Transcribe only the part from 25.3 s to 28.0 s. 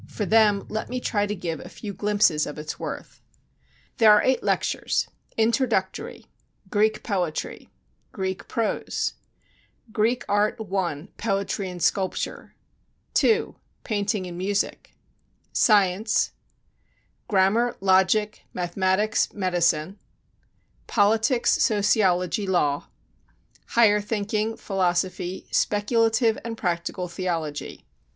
Speculative and Practical Theology.